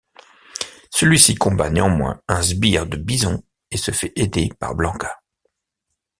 Celui-ci 0.89 1.35
combat 1.35 1.69
néanmoins 1.69 2.23
un 2.27 2.41
sbire 2.41 2.87
de 2.87 2.97
Bison 2.97 3.43
et 3.69 3.77
se 3.77 3.91
fait 3.91 4.11
aider 4.15 4.49
par 4.59 4.73
Blanka. 4.73 5.21